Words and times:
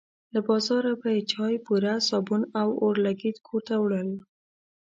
له 0.33 0.39
بازاره 0.47 0.93
به 1.01 1.09
یې 1.15 1.21
چای، 1.31 1.55
بوره، 1.65 1.93
صابون 2.09 2.41
او 2.61 2.69
اورلګیت 2.83 3.37
کور 3.47 3.61
ته 3.67 3.75
وړل. 3.81 4.09